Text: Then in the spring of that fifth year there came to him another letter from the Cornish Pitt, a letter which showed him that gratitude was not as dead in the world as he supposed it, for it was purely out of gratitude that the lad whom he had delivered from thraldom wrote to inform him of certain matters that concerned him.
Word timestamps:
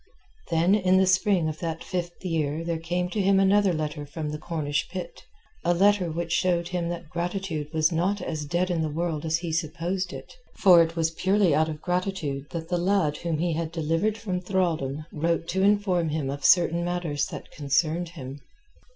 Then 0.49 0.73
in 0.73 0.97
the 0.97 1.05
spring 1.05 1.47
of 1.47 1.59
that 1.59 1.83
fifth 1.83 2.25
year 2.25 2.63
there 2.63 2.79
came 2.79 3.07
to 3.11 3.21
him 3.21 3.39
another 3.39 3.71
letter 3.71 4.03
from 4.03 4.31
the 4.31 4.39
Cornish 4.39 4.89
Pitt, 4.89 5.25
a 5.63 5.75
letter 5.75 6.09
which 6.09 6.31
showed 6.31 6.69
him 6.69 6.89
that 6.89 7.07
gratitude 7.11 7.71
was 7.71 7.91
not 7.91 8.19
as 8.19 8.45
dead 8.45 8.71
in 8.71 8.81
the 8.81 8.89
world 8.89 9.25
as 9.25 9.37
he 9.37 9.51
supposed 9.51 10.11
it, 10.11 10.33
for 10.57 10.81
it 10.81 10.95
was 10.95 11.11
purely 11.11 11.53
out 11.53 11.69
of 11.69 11.83
gratitude 11.83 12.47
that 12.49 12.69
the 12.69 12.79
lad 12.79 13.17
whom 13.17 13.37
he 13.37 13.53
had 13.53 13.71
delivered 13.71 14.17
from 14.17 14.41
thraldom 14.41 15.05
wrote 15.13 15.47
to 15.49 15.61
inform 15.61 16.09
him 16.09 16.31
of 16.31 16.43
certain 16.43 16.83
matters 16.83 17.27
that 17.27 17.51
concerned 17.51 18.09
him. 18.17 18.39